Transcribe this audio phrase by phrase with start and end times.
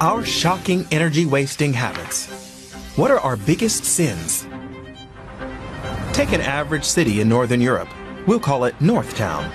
[0.00, 2.26] Our shocking energy wasting habits.
[2.96, 4.46] What are our biggest sins?
[6.12, 7.88] Take an average city in Northern Europe.
[8.26, 9.52] We'll call it Northtown.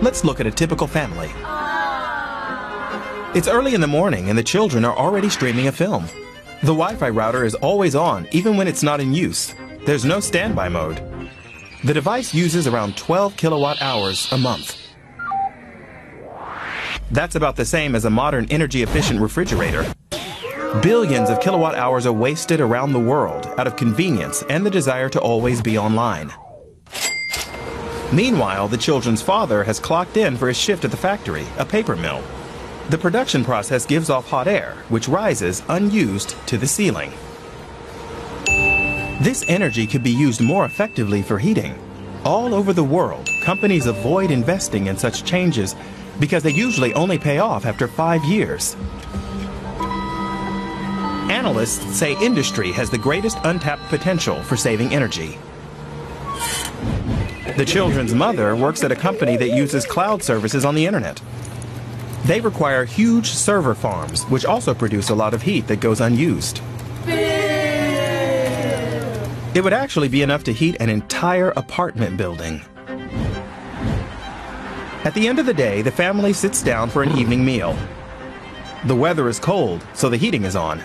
[0.00, 1.30] Let's look at a typical family.
[3.36, 6.06] It's early in the morning and the children are already streaming a film.
[6.60, 9.54] The Wi-Fi router is always on, even when it's not in use.
[9.86, 11.02] There's no standby mode.
[11.84, 14.83] The device uses around 12 kilowatt hours a month.
[17.14, 19.86] That's about the same as a modern energy efficient refrigerator.
[20.82, 25.08] Billions of kilowatt hours are wasted around the world out of convenience and the desire
[25.10, 26.32] to always be online.
[28.12, 31.94] Meanwhile, the children's father has clocked in for his shift at the factory, a paper
[31.94, 32.20] mill.
[32.90, 37.12] The production process gives off hot air, which rises unused to the ceiling.
[39.22, 41.78] This energy could be used more effectively for heating.
[42.24, 45.76] All over the world, companies avoid investing in such changes
[46.18, 48.76] because they usually only pay off after five years.
[51.30, 55.36] Analysts say industry has the greatest untapped potential for saving energy.
[57.58, 61.20] The children's mother works at a company that uses cloud services on the internet.
[62.24, 66.62] They require huge server farms, which also produce a lot of heat that goes unused.
[69.54, 72.60] It would actually be enough to heat an entire apartment building.
[75.04, 77.76] At the end of the day, the family sits down for an evening meal.
[78.86, 80.80] The weather is cold, so the heating is on.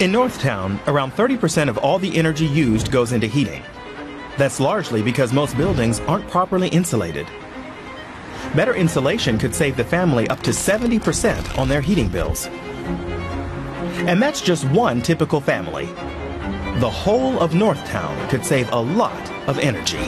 [0.00, 3.62] In Northtown, around 30% of all the energy used goes into heating.
[4.36, 7.28] That's largely because most buildings aren't properly insulated.
[8.56, 12.46] Better insulation could save the family up to 70% on their heating bills.
[14.08, 15.88] And that's just one typical family.
[16.78, 19.98] The whole of Northtown could save a lot of energy.